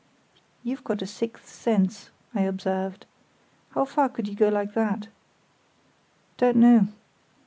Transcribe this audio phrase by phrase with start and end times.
[0.63, 3.05] "You've got a sixth sense," I observed.
[3.75, 5.09] "How far could you go like that?"
[6.37, 6.87] "Don't know.